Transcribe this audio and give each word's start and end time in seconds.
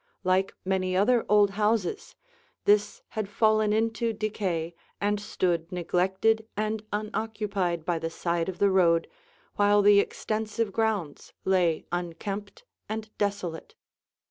Like 0.23 0.55
many 0.65 0.97
other 0.97 1.23
old 1.29 1.51
houses, 1.51 2.15
this 2.65 3.03
had 3.09 3.29
fallen 3.29 3.71
into 3.71 4.13
decay 4.13 4.73
and 4.99 5.19
stood 5.19 5.71
neglected 5.71 6.47
and 6.57 6.83
unoccupied 6.91 7.85
by 7.85 7.99
the 7.99 8.09
side 8.09 8.49
of 8.49 8.57
the 8.57 8.71
road 8.71 9.07
while 9.57 9.83
the 9.83 9.99
extensive 9.99 10.71
grounds 10.73 11.33
lay 11.45 11.85
unkempt 11.91 12.65
and 12.89 13.15
desolate. 13.19 13.75